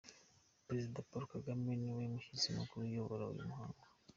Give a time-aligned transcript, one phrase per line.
[0.65, 3.83] Perezida Paul Kagame ni we mushyitsi mukuru urayobora uwo muhango.